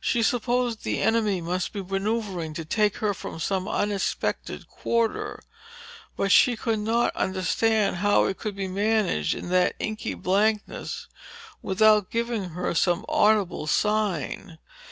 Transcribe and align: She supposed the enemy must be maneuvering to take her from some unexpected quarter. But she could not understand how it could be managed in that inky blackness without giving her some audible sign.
She 0.00 0.24
supposed 0.24 0.82
the 0.82 1.00
enemy 1.00 1.40
must 1.40 1.72
be 1.72 1.80
maneuvering 1.80 2.54
to 2.54 2.64
take 2.64 2.96
her 2.96 3.14
from 3.14 3.38
some 3.38 3.68
unexpected 3.68 4.66
quarter. 4.66 5.44
But 6.16 6.32
she 6.32 6.56
could 6.56 6.80
not 6.80 7.14
understand 7.14 7.98
how 7.98 8.24
it 8.24 8.36
could 8.36 8.56
be 8.56 8.66
managed 8.66 9.32
in 9.36 9.48
that 9.50 9.76
inky 9.78 10.14
blackness 10.14 11.06
without 11.62 12.10
giving 12.10 12.48
her 12.48 12.74
some 12.74 13.04
audible 13.08 13.68
sign. 13.68 14.58